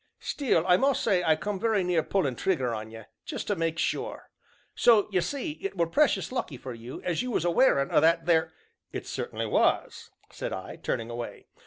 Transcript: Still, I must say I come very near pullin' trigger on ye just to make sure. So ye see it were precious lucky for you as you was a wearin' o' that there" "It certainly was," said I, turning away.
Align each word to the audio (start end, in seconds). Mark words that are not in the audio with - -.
Still, 0.19 0.65
I 0.65 0.77
must 0.77 1.03
say 1.03 1.23
I 1.23 1.35
come 1.35 1.59
very 1.59 1.83
near 1.83 2.01
pullin' 2.01 2.35
trigger 2.35 2.73
on 2.73 2.89
ye 2.89 3.03
just 3.23 3.45
to 3.45 3.55
make 3.55 3.77
sure. 3.77 4.31
So 4.73 5.07
ye 5.11 5.21
see 5.21 5.51
it 5.61 5.77
were 5.77 5.85
precious 5.85 6.31
lucky 6.31 6.57
for 6.57 6.73
you 6.73 7.03
as 7.03 7.21
you 7.21 7.29
was 7.29 7.45
a 7.45 7.51
wearin' 7.51 7.91
o' 7.91 7.99
that 7.99 8.25
there" 8.25 8.51
"It 8.91 9.05
certainly 9.05 9.45
was," 9.45 10.09
said 10.31 10.53
I, 10.53 10.77
turning 10.77 11.11
away. 11.11 11.45